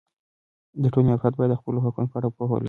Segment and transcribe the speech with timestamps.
[0.81, 2.59] د ټولنې افراد باید د خپلو حقونو په اړه پوهه ولري.